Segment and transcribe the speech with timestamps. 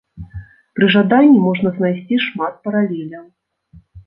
[0.79, 3.23] Пры жаданні можна знайсці шмат паралеляў.